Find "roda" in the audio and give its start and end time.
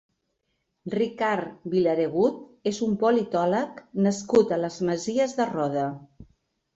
5.51-5.85